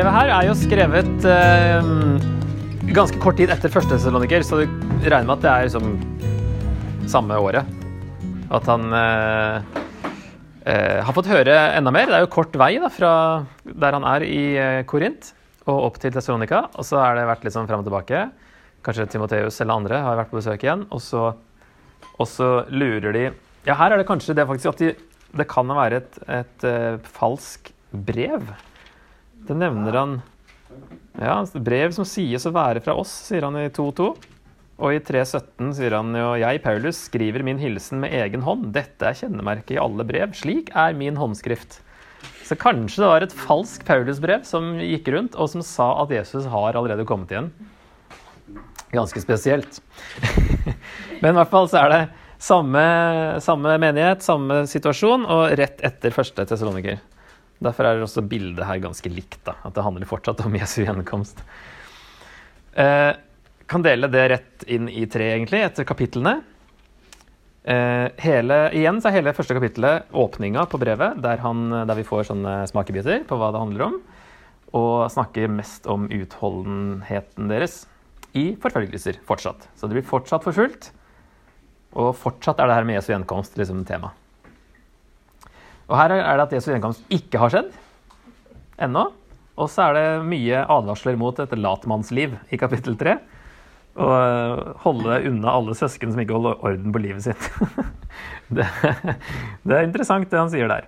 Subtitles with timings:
[0.00, 1.88] Brevet her er jo skrevet eh,
[2.96, 4.70] ganske kort tid etter første Thessaloniker, så du
[5.04, 5.90] regner med at det er liksom
[7.12, 7.68] samme året.
[8.48, 9.76] At han eh,
[10.72, 12.08] eh, har fått høre enda mer.
[12.08, 13.10] Det er jo kort vei da, fra
[13.68, 15.34] der han er i eh, Korint
[15.66, 16.62] og opp til Thessalonika.
[16.80, 18.24] Og så har det vært litt sånn fram og tilbake.
[18.80, 20.86] Kanskje Timoteus eller andre har vært på besøk igjen.
[20.96, 21.26] Og så,
[22.16, 23.28] og så lurer de
[23.68, 24.96] Ja, her er det kanskje det faktisk at de,
[25.44, 28.48] det kan være et, et eh, falsk brev.
[29.48, 30.18] Det nevner han
[31.20, 34.10] Ja, brev som sies å være fra oss, sier han i 2.2.
[34.80, 38.70] Og i 3.17 sier han jo Jeg, Paulus, skriver min hilsen med egen hånd.
[38.76, 40.32] Dette er kjennemerket i alle brev.
[40.36, 41.82] Slik er min håndskrift.
[42.46, 46.48] Så kanskje det var et falsk Paulus-brev som gikk rundt, og som sa at Jesus
[46.50, 47.52] har allerede kommet igjen.
[48.90, 49.78] Ganske spesielt.
[51.22, 52.00] Men i hvert fall så er det
[52.42, 52.82] samme,
[53.44, 56.98] samme menighet, samme situasjon, og rett etter første Tessaloniker.
[57.60, 59.40] Derfor er også bildet her ganske likt.
[59.44, 61.42] da, At det handler fortsatt om Jesu gjenkomst.
[62.72, 63.12] Eh,
[63.70, 66.40] kan dele det rett inn i tre, egentlig, etter kapitlene.
[67.60, 72.06] Eh, hele, igjen så er hele første kapittelet åpninga på brevet, der, han, der vi
[72.08, 73.98] får sånne smakebiter på hva det handler om.
[74.80, 77.82] Og snakker mest om utholdenheten deres
[78.38, 79.68] i forfølgelser fortsatt.
[79.76, 80.92] Så det blir fortsatt forfulgt.
[81.98, 84.14] Og fortsatt er det her med Jesu gjenkomst liksom tema.
[85.90, 87.72] Og her er det at Jesu gjenkomst ikke har skjedd
[88.86, 89.08] ennå.
[89.60, 93.16] Og så er det mye advarsler mot et latmannsliv i kapittel 3.
[94.00, 94.08] Å
[94.84, 97.48] holde unna alle søsken som ikke holder orden på livet sitt.
[98.56, 98.68] det,
[99.66, 100.86] det er interessant, det han sier der.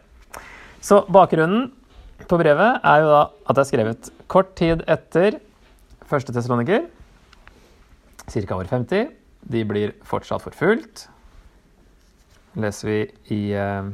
[0.83, 1.73] Så bakgrunnen
[2.31, 5.41] på brevet er jo da at det er skrevet kort tid etter
[6.09, 6.87] første tesaloniker,
[8.31, 8.55] ca.
[8.57, 9.11] år 50.
[9.53, 11.09] De blir fortsatt forfulgt.
[12.55, 12.99] leser vi
[13.35, 13.91] i eh,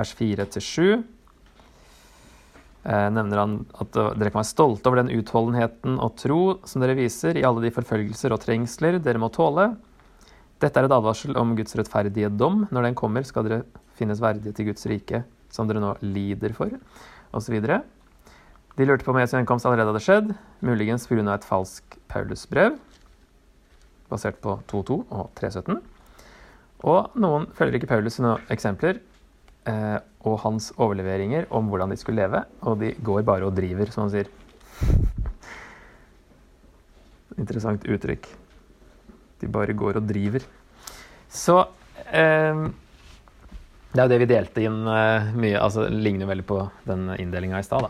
[0.00, 1.02] vers 4-7.
[2.80, 6.96] Eh, nevner han at dere kan være stolte over den utholdenheten og tro som dere
[6.96, 9.74] viser i alle de forfølgelser og trengsler dere må tåle.
[10.60, 12.66] Dette er et advarsel om Guds rettferdige dom.
[12.72, 13.62] Når den kommer, skal dere
[13.96, 15.22] finnes verdige til Guds rike,
[15.52, 16.72] som dere nå lider for,
[17.36, 17.56] osv.
[18.76, 20.34] De lurte på om Jesu gjenkomst allerede hadde skjedd,
[20.64, 21.24] muligens pga.
[21.34, 22.78] et falsk Paulusbrev
[24.10, 25.78] basert på 2.2 og 3.17.
[26.90, 28.98] Og noen følger ikke Paulus sine eksempler
[30.20, 34.04] og hans overleveringer om hvordan de skulle leve, og de går bare og driver, som
[34.04, 34.30] han sier.
[37.40, 38.28] Interessant uttrykk.
[39.40, 40.44] De bare går og driver.
[41.30, 41.56] Så
[42.10, 42.64] eh,
[43.92, 46.58] Det er jo det vi delte inn eh, mye altså Det ligner veldig på
[46.88, 47.88] den inndelinga i stad.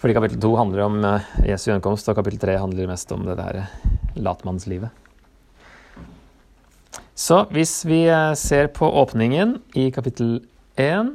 [0.00, 3.36] Fordi kapittel to handler om eh, Jesu gjenkomst, og kapittel tre handler mest om det
[3.40, 3.78] der eh,
[4.16, 5.09] latmannslivet.
[7.20, 10.38] Så hvis vi eh, ser på åpningen i kapittel
[10.80, 11.10] 1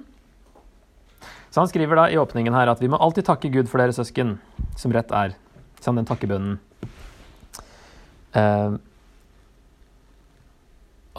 [1.49, 3.95] Så han skriver da i åpningen her at vi må alltid takke Gud for dere
[3.95, 4.35] søsken,
[4.77, 5.33] som rett er.
[5.81, 6.59] Som den takkebønnen.
[8.37, 8.77] Eh,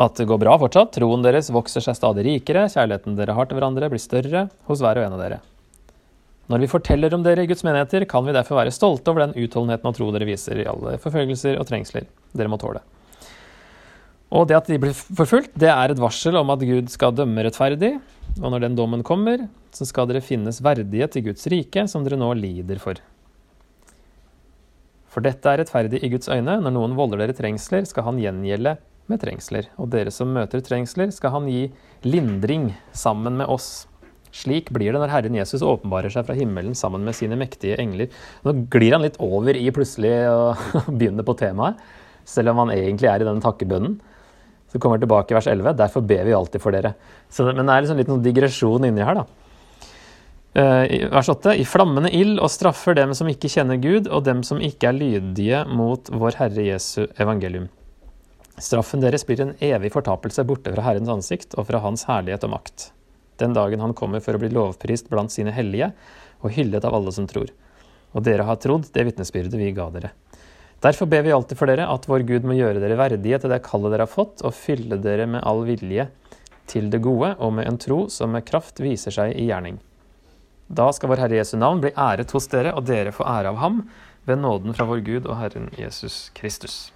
[0.07, 0.93] at det går bra fortsatt.
[0.95, 2.69] Troen deres vokser seg stadig rikere.
[2.71, 5.41] Kjærligheten dere har til hverandre, blir større hos hver og en av dere.
[6.53, 9.35] Når vi forteller om dere i Guds menigheter, kan vi derfor være stolte over den
[9.35, 12.85] utholdenheten og tro dere viser i alle forfølgelser og trengsler dere må tåle.
[14.35, 17.45] Og det at de blir forfulgt, det er et varsel om at Gud skal dømme
[17.47, 17.93] rettferdig,
[18.41, 22.19] og når den dommen kommer, så skal dere finnes verdige til Guds rike, som dere
[22.19, 22.99] nå lider for.
[25.13, 26.59] For dette er rettferdig i Guds øyne.
[26.61, 28.75] Når noen volder dere trengsler, skal han gjengjelde
[29.09, 29.71] med trengsler.
[29.81, 31.69] Og dere som møter trengsler, skal han gi
[32.05, 33.87] lindring sammen med oss.
[34.37, 38.11] Slik blir det når Herren Jesus åpenbarer seg fra himmelen sammen med sine mektige engler.
[38.45, 40.53] Nå glir han litt over i plutselig å
[40.99, 41.81] begynne på temaet,
[42.29, 43.97] selv om han egentlig er i denne takkebønnen.
[44.73, 45.77] Så kommer vi tilbake i vers 11.
[45.79, 46.95] Derfor ber vi alltid for dere.
[47.31, 49.27] Så, men det er liksom litt noen digresjon inni her, da.
[50.57, 51.55] Uh, vers 8.
[51.61, 54.99] I flammende ild og straffer dem som ikke kjenner Gud, og dem som ikke er
[54.99, 57.71] lydige mot vår Herre Jesu evangelium.
[58.57, 62.57] Straffen deres blir en evig fortapelse borte fra Herrens ansikt og fra Hans herlighet og
[62.57, 62.91] makt
[63.37, 65.91] den dagen han kommer for å bli lovprist blant sine hellige
[66.43, 67.51] og hyllet av alle som tror.
[68.17, 70.13] Og dere har trodd det vitnesbyrdet vi ga dere.
[70.87, 73.63] Derfor ber vi alltid for dere at vår Gud må gjøre dere verdige til det
[73.67, 76.07] kallet dere har fått, og fylle dere med all vilje
[76.71, 79.81] til det gode og med en tro som med kraft viser seg i gjerning.
[80.67, 83.59] Da skal vår Herre Jesu navn bli æret hos dere, og dere få ære av
[83.63, 83.83] ham,
[84.27, 86.91] ved nåden fra vår Gud og Herren Jesus Kristus.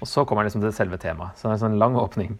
[0.00, 1.36] Og så kommer han liksom til selve temaet.
[1.36, 2.38] Så det er en sånn lang åpning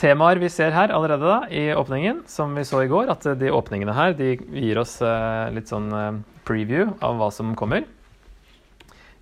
[0.00, 3.52] temaer vi ser her allerede da, i åpningen, som vi så i går, at de
[3.54, 6.16] åpningene her de gir oss eh, litt sånn eh,
[6.48, 7.86] preview av hva som kommer.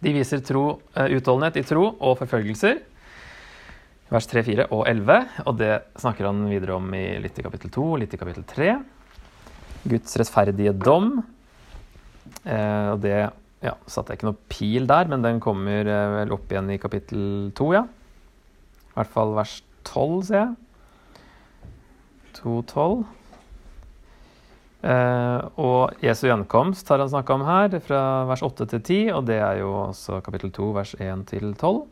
[0.02, 2.80] De viser tro, eh, utholdenhet i tro og forfølgelser.
[4.12, 5.28] Vers 3, 4 og 11.
[5.46, 8.72] Og det snakker han videre om i litt i kapittel 2, litt i kapittel 3.
[9.88, 11.22] Guds rettferdige dom.
[12.42, 13.16] Eh, og det
[13.62, 16.80] ja, satte jeg ikke noe pil der, men den kommer eh, vel opp igjen i
[16.82, 17.86] kapittel 2, ja.
[17.86, 19.56] I hvert fall vers
[19.86, 20.54] 12, ser jeg.
[22.42, 23.04] 2.12.
[23.06, 23.21] Eh,
[24.82, 29.38] og Jesu gjenkomst har han snakka om her, fra vers 8 til 10, og det
[29.38, 31.84] er jo også kapittel 2, vers 1 til 12.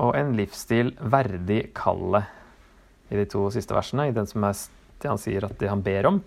[0.00, 2.26] Og en livsstil verdig kallet
[3.10, 4.58] i de to siste versene, i den som er,
[5.06, 6.20] han sier at det han ber om.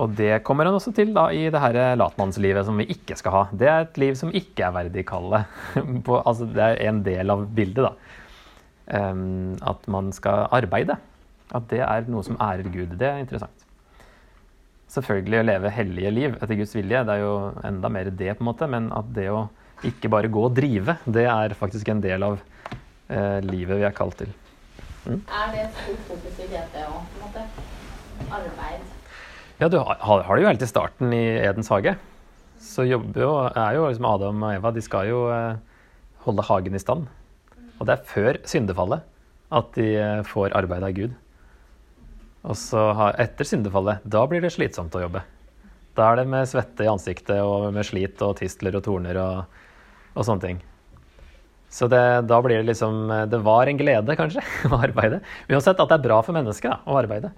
[0.00, 3.34] Og det kommer han også til da, i det her latmannslivet som vi ikke skal
[3.34, 3.42] ha.
[3.52, 5.50] Det er et liv som ikke er verdig kallet.
[6.28, 8.18] altså, det er en del av bildet, da.
[8.92, 10.96] Um, at man skal arbeide.
[11.52, 12.96] At det er noe som ærer Gud.
[12.98, 13.66] Det er interessant.
[14.92, 17.34] Selvfølgelig å leve hellige liv etter Guds vilje, det er jo
[17.64, 18.68] enda mer det, på en måte.
[18.68, 19.46] Men at det å
[19.88, 23.96] ikke bare gå og drive, det er faktisk en del av eh, livet vi er
[23.96, 24.32] kalt til.
[25.02, 25.18] Mm.
[25.18, 27.46] Er det stort fokus i GT òg, på en måte?
[28.32, 28.84] Arbeid?
[29.58, 31.96] Ja, du har, har det jo helt i starten i Edens hage.
[32.62, 35.56] Så jobber jo, er jo liksom Adam og Eva De skal jo eh,
[36.26, 37.08] holde hagen i stand.
[37.80, 39.02] Og det er før syndefallet
[39.52, 41.16] at de uh, får arbeid av Gud.
[42.42, 45.22] Og så har, etter syndefallet, da blir det slitsomt å jobbe.
[45.94, 49.58] Da er det med svette i ansiktet og med slit og tistler og torner og,
[50.16, 50.60] og sånne ting.
[51.72, 54.42] Så det, da blir det liksom Det var en glede, kanskje,
[54.72, 55.22] å arbeide.
[55.48, 57.32] Uansett at det er bra for mennesket da, å arbeide.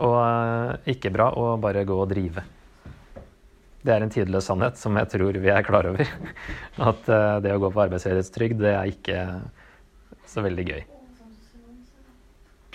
[0.00, 2.44] Og uh, ikke bra å bare gå og drive.
[3.80, 6.14] Det er en tidløs sannhet som jeg tror vi er klar over.
[6.90, 9.26] At uh, det å gå på arbeidsledighetstrygd, det er ikke
[10.30, 10.82] så veldig gøy.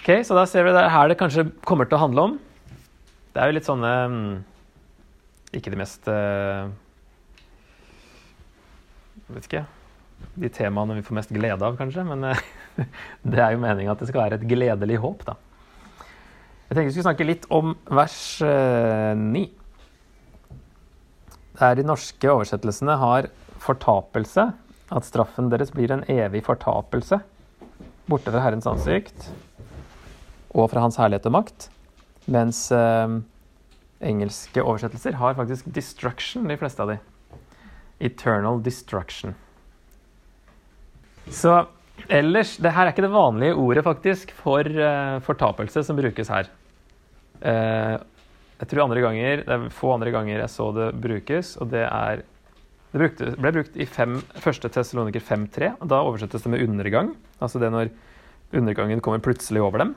[0.06, 2.34] Ok, Så da ser vi det er her det kanskje kommer til å handle om.
[3.34, 4.18] Det er jo litt sånne um,
[5.57, 6.68] Ikke de mest jeg
[9.34, 9.63] Vet ikke
[10.38, 12.04] De temaene vi får mest glede av, kanskje.
[12.06, 12.22] Men
[13.34, 15.34] det er jo meninga at det skal være et gledelig håp, da.
[16.68, 19.44] Jeg tenkte vi skulle snakke litt om vers eh, 9.
[21.63, 23.31] Der de norske oversettelsene har
[23.66, 24.51] fortapelse,
[24.86, 27.24] at straffen deres blir en evig fortapelse,
[28.06, 29.31] borte fra Herrens ansikt
[30.56, 31.68] og fra Hans herlighet og makt,
[32.31, 33.19] mens eh,
[34.06, 37.00] engelske oversettelser har faktisk 'destruction', de fleste av de.
[38.00, 39.36] Eternal destruction.
[41.31, 41.66] Så
[42.12, 46.50] Ellers, det her er ikke det vanlige ordet faktisk for eh, fortapelse som brukes her.
[47.42, 47.96] Eh,
[48.60, 51.88] jeg tror andre ganger, Det er få andre ganger jeg så det brukes, og det
[51.88, 52.24] er
[52.96, 53.86] Det brukte, ble brukt i
[54.40, 55.74] første Tessaloniker 5.3.
[55.84, 57.16] Da oversettes det med undergang.
[57.42, 57.90] Altså det når
[58.54, 59.96] undergangen kommer plutselig over dem.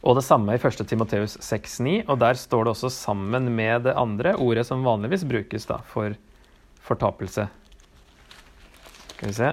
[0.00, 0.80] Og det samme i 1.
[0.88, 5.68] Timoteus 6.9, og der står det også sammen med det andre ordet som vanligvis brukes
[5.68, 6.16] da, for
[6.86, 7.44] fortapelse.
[9.12, 9.50] Skal vi se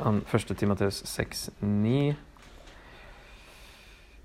[0.00, 0.54] 1.
[0.56, 2.14] Timoteus 6,9.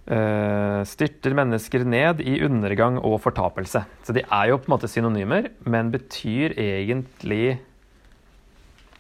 [0.08, 3.84] Uh, styrter mennesker ned i undergang og fortapelse.
[4.08, 7.58] Så de er jo på en måte synonymer, men betyr egentlig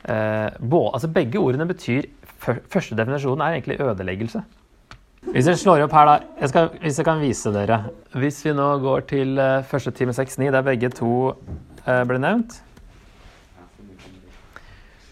[0.03, 4.43] eh, både, altså Begge ordene betyr Første definisjonen er egentlig ødeleggelse.
[5.33, 7.81] Hvis jeg slår opp her, da jeg skal, Hvis jeg kan vise dere
[8.15, 12.61] Hvis vi nå går til uh, første time 6.9, der begge to uh, ble nevnt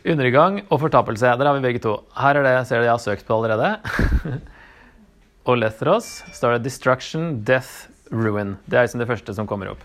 [0.06, 1.25] Undergang og fortapelse.
[1.25, 1.96] Der har vi begge to.
[2.13, 3.72] Her er det ser det jeg har søkt på allerede.
[5.50, 8.54] og Lethros står det 'destruction, death, ruin'.
[8.70, 9.82] Det er liksom det første som kommer opp.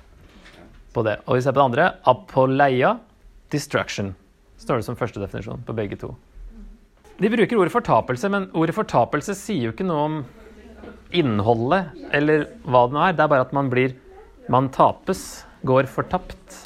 [0.93, 1.16] på det.
[1.25, 1.93] Og vi ser på det andre.
[2.04, 2.99] Apoleia,
[3.50, 4.12] 'destruction'.
[4.59, 6.14] står det som første definisjon på begge to.
[7.21, 10.21] De bruker ordet fortapelse, men ordet fortapelse sier jo ikke noe om
[11.12, 13.17] innholdet eller hva det nå er.
[13.17, 13.97] Det er bare at man blir
[14.50, 16.57] Man tapes, går fortapt.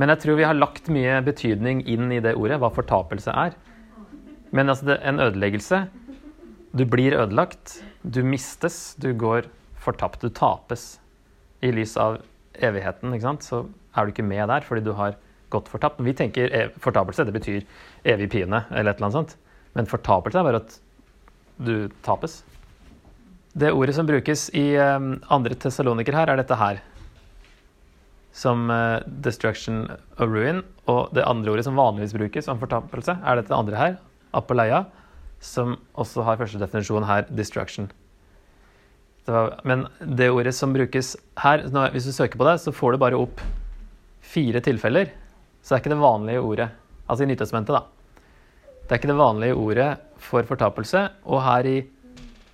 [0.00, 3.58] Men jeg tror vi har lagt mye betydning inn i det ordet, hva fortapelse er.
[4.56, 5.82] Men altså, det, en ødeleggelse
[6.72, 7.82] Du blir ødelagt.
[8.06, 8.94] Du mistes.
[8.94, 10.22] Du går fortapt.
[10.22, 11.00] Du tapes.
[11.60, 12.22] I lys av
[12.54, 13.44] evigheten, ikke sant?
[13.44, 13.64] så
[13.96, 15.18] er du ikke med der fordi du har
[15.50, 16.00] gått fortapt.
[16.00, 17.64] Vi tenker fortapelse, det betyr
[18.04, 19.36] evig pine eller et eller annet sånt.
[19.76, 20.78] Men fortapelse er bare at
[21.60, 22.40] du tapes.
[23.52, 26.80] Det ordet som brukes i um, andre tessaloniker her, er dette her
[28.32, 30.62] som uh, 'destruction of ruin'.
[30.86, 33.96] Og det andre ordet som vanligvis brukes om fortapelse, er dette andre her,
[34.34, 34.84] apoleia,
[35.40, 37.90] som også har første definisjon her, 'destruction'.
[39.64, 43.18] Men det ordet som brukes her, hvis du søker på det, så får du bare
[43.18, 43.40] opp
[44.20, 45.10] fire tilfeller.
[45.62, 46.68] Så er ikke det vanlige ordet.
[47.08, 47.82] Altså i Nytestamentet, da.
[48.84, 49.88] Det er ikke det vanlige ordet
[50.18, 51.08] for fortapelse.
[51.26, 51.78] Og her i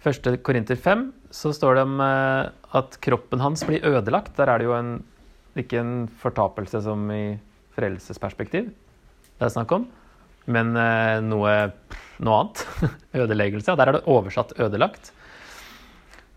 [0.07, 0.33] 1.
[0.47, 2.49] Korinter 5 så står det om uh,
[2.79, 4.37] at kroppen hans blir ødelagt.
[4.39, 4.99] Der er det jo en
[5.57, 7.39] ikke en fortapelse som i
[7.77, 8.69] frelsesperspektiv
[9.37, 9.85] det er snakk om,
[10.49, 11.55] men eh, noe,
[12.25, 12.63] noe annet.
[13.23, 13.73] Ødeleggelse.
[13.73, 15.13] Og der er det oversatt 'ødelagt'.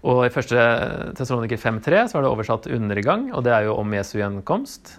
[0.03, 1.15] Og i 1.
[1.15, 4.97] Tessaloniker 5.3 så er det oversatt 'undergang', og det er jo om Jesu gjenkomst.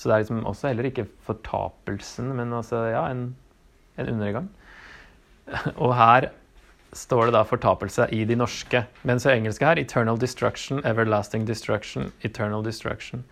[0.00, 3.34] Så det er liksom også heller ikke fortapelsen, men altså, ja, en,
[4.00, 4.46] en undergang.
[5.84, 6.30] Og her
[6.96, 8.80] står det da fortapelse i de norske.
[9.04, 13.26] Mens i engelske her 'eternal destruction', 'everlasting destruction', 'eternal destruction'.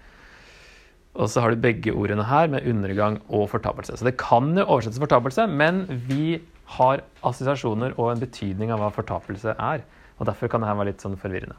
[1.14, 3.96] Og så har du begge ordene her med undergang og fortapelse.
[3.96, 8.92] Så det kan jo oversettes fortapelse, men vi har assosiasjoner og en betydning av hva
[8.92, 9.80] fortapelse er.
[10.18, 11.56] Og derfor kan det her være litt sånn forvirrende.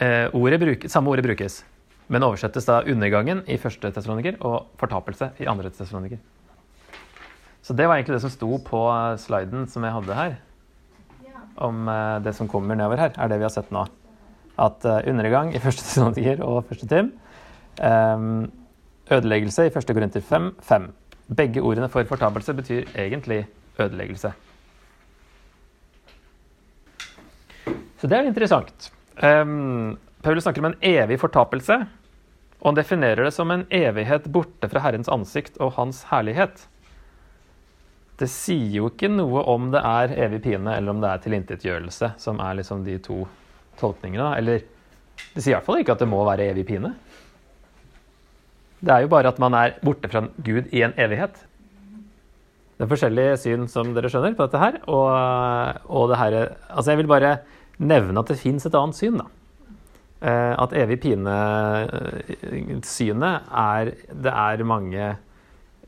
[0.00, 1.64] Eh, ordet bruk, samme ordet brukes,
[2.10, 6.18] men oversettes da undergangen i første testroniker og fortapelse i andre testroniker.
[7.62, 8.80] Så det var egentlig det som sto på
[9.20, 10.38] sliden som jeg hadde her
[11.60, 13.84] om eh, det som kommer nedover her, er det vi har sett nå.
[14.60, 17.12] At eh, undergang i første testroniker og første Tim.
[17.78, 18.26] eh,
[19.10, 20.92] ødeleggelse i første Korinter 5, 5.
[21.36, 23.44] Begge ordene for fortapelse betyr egentlig
[23.78, 24.32] ødeleggelse.
[28.00, 28.92] Så det er interessant.
[29.22, 31.76] Um, Paulus snakker om en evig fortapelse,
[32.60, 36.66] og han definerer det som en evighet borte fra Herrens ansikt og hans herlighet.
[38.20, 42.12] Det sier jo ikke noe om det er evig pine eller om det er tilintetgjørelse,
[42.20, 43.22] som er liksom de to
[43.80, 44.34] tolkningene.
[44.36, 44.66] Eller
[45.32, 46.92] det sier i hvert fall ikke at det må være evig pine.
[48.80, 51.40] Det er jo bare at man er borte fra Gud i en evighet.
[52.76, 54.78] Det er forskjellige syn som dere skjønner på dette her.
[54.84, 56.36] Og, og det her
[56.68, 57.38] Altså, jeg vil bare
[57.80, 59.28] nevne at det fins et annet syn, da.
[60.20, 61.32] Eh, At evig pine-synet
[63.56, 65.16] er Det er mange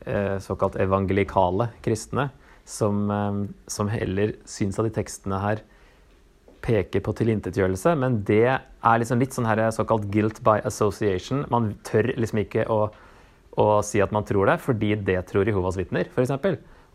[0.05, 2.31] eh, såkalt evangelikale kristne
[2.65, 3.33] som, eh,
[3.67, 5.61] som heller syns at de tekstene her
[6.63, 11.45] peker på tilintetgjørelse, men det er liksom litt sånn her såkalt guilt by association.
[11.51, 12.87] Man tør liksom ikke å,
[13.59, 16.31] å si at man tror det, fordi det tror Jehovas vitner, f.eks.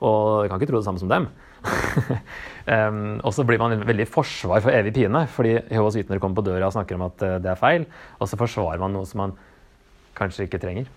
[0.01, 1.29] Og kan ikke tro det samme som dem.
[2.75, 6.41] um, og så blir man veldig i forsvar for evig pine, fordi Jehovas vitner kommer
[6.41, 7.87] på døra og snakker om at eh, det er feil,
[8.19, 9.37] og så forsvarer man noe som man
[10.19, 10.91] kanskje ikke trenger.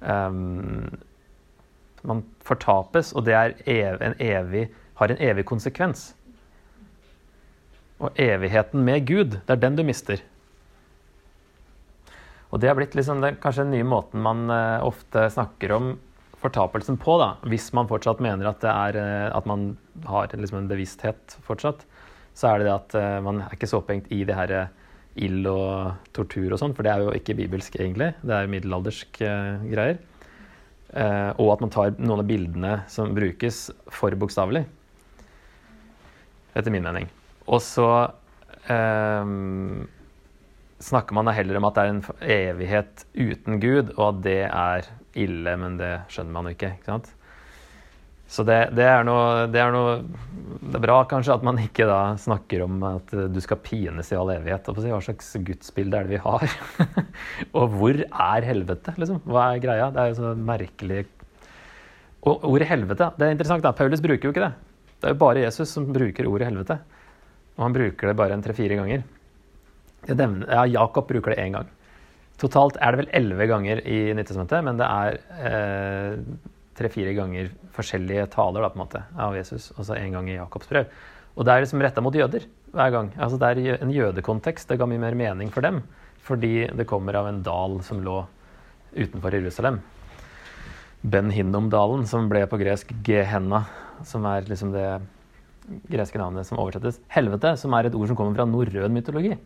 [0.00, 0.86] Um,
[2.06, 4.68] man fortapes, og det er ev en evig,
[5.00, 6.12] har en evig konsekvens.
[7.98, 10.22] Og evigheten med Gud, det er den du mister.
[12.48, 15.90] Og det har blitt liksom den, kanskje den nye måten man eh, ofte snakker om
[16.42, 19.72] fortapelsen på, da, hvis man fortsatt mener at, det er, eh, at man
[20.06, 21.84] har liksom en bevissthet fortsatt,
[22.38, 24.74] så er det det at eh, man er ikke så opphengt i det her eh,
[25.26, 29.20] ild og tortur og sånn, for det er jo ikke bibelsk egentlig, det er middelaldersk
[29.24, 29.98] uh, greier.
[30.88, 34.62] Uh, og at man tar noen av bildene som brukes, for bokstavelig.
[36.54, 37.10] Etter min mening.
[37.50, 37.88] Og så
[38.70, 39.34] uh,
[40.78, 42.04] snakker man da heller om at det er en
[42.38, 46.74] evighet uten Gud, og at det er ille, men det skjønner man jo ikke.
[46.78, 47.08] ikke sant?
[48.28, 51.86] Så det, det, er noe, det er noe Det er bra kanskje at man ikke
[51.88, 54.68] da snakker om at du skal pines i all evighet.
[54.68, 56.44] og Hva slags gudsbilde er det vi har?
[57.56, 59.22] og hvor er helvete, liksom?
[59.24, 59.88] Hva er greia?
[59.94, 61.06] Det er jo så merkelig
[62.28, 63.72] Og ordet helvete, det er interessant, da.
[63.72, 64.52] Paulus bruker jo ikke det.
[64.98, 66.76] Det er jo bare Jesus som bruker ordet helvete.
[67.56, 69.06] Og han bruker det bare en tre-fire ganger.
[70.08, 71.72] Ja, Jakob bruker det én gang.
[72.38, 75.16] Totalt er det vel elleve ganger i Nyttestamentet, men det er
[75.48, 76.18] eh,
[76.78, 80.36] tre-fire ganger forskjellige taler da, på en måte, av Jesus, og så én gang i
[80.36, 80.92] Jakobs brev.
[81.34, 83.10] Og det er liksom retta mot jøder hver gang.
[83.18, 84.68] Altså, det er en jødekontekst.
[84.70, 85.82] Det ga mye mer mening for dem,
[86.26, 88.20] fordi det kommer av en dal som lå
[88.94, 89.82] utenfor Jerusalem.
[91.02, 93.64] Ben Hinnom-dalen, som ble på gresk Gehenna,
[94.06, 94.88] som er liksom det
[95.90, 99.36] greske navnet som oversettes helvete, som er et ord som kommer fra norrøn mytologi.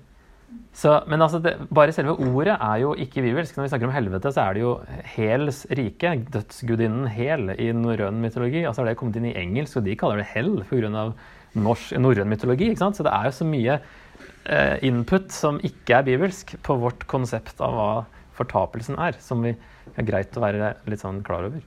[0.72, 3.56] Så, men altså det, bare selve ordet er jo ikke bibelsk.
[3.56, 4.72] Når vi snakker om helvete, så er det jo
[5.14, 8.62] Hels rike, dødsgudinnen Hel i norrøn mytologi.
[8.64, 11.10] Altså har det kommet inn i engelsk, og de kaller det Hell pga.
[11.52, 12.70] norrøn mytologi.
[12.72, 12.96] ikke sant?
[12.96, 17.60] Så det er jo så mye eh, input som ikke er bibelsk på vårt konsept
[17.60, 17.90] av hva
[18.38, 21.60] fortapelsen er, som vi er greit å være litt sånn klar over.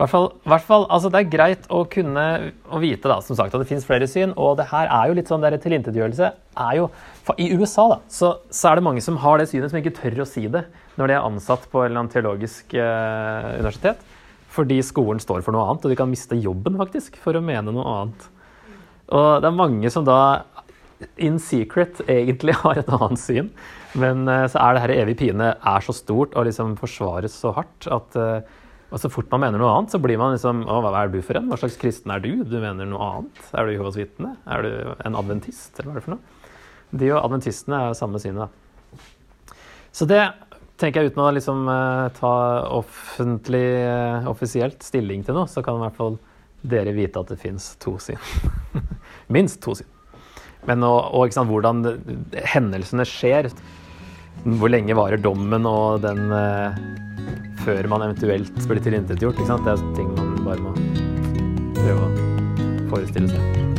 [0.00, 2.24] Hvert fall, hvert fall, altså Det er greit å kunne
[2.72, 4.32] å vite da, som sagt, at det finnes flere syn.
[4.40, 6.88] Og det her er jo litt sånn der tilintetgjørelse er jo,
[7.26, 9.94] for I USA da, så, så er det mange som har det synet som ikke
[10.00, 10.64] tør å si det
[10.98, 14.00] når de er ansatt på en teologisk eh, universitet.
[14.52, 17.72] Fordi skolen står for noe annet, og de kan miste jobben faktisk for å mene
[17.72, 18.26] noe annet.
[19.12, 20.18] Og det er mange som da
[21.20, 23.52] in secret egentlig har et annet syn.
[23.98, 27.52] Men eh, så er det her evig pine er så stort og liksom forsvares så
[27.56, 28.58] hardt at eh,
[28.92, 31.18] og så fort man mener noe annet, så blir man liksom Å, hva er du
[31.24, 31.48] for en?
[31.48, 32.30] Hva slags kristen er du?
[32.44, 33.44] Du mener noe annet?
[33.56, 34.34] Er du Jehovas vitne?
[34.44, 34.72] Er du
[35.08, 36.40] en adventist, eller hva er det for noe?
[36.92, 38.44] De og adventistene er jo samme synet.
[38.44, 39.56] da.
[39.96, 40.20] Så det
[40.80, 42.34] tenker jeg uten å liksom eh, ta
[42.74, 46.18] offentlig, eh, offisielt stilling til noe, så kan i hvert fall
[46.62, 48.20] dere vite at det fins to syn.
[49.34, 49.88] Minst to syn.
[50.68, 51.82] Men og, og ikke sant, hvordan
[52.52, 53.48] hendelsene skjer.
[54.42, 56.82] Hvor lenge varer dommen og den eh,
[57.62, 59.38] Før man eventuelt blir tilintetgjort.
[59.38, 60.74] Det er ting man bare må
[61.78, 63.71] prøve å forestille seg.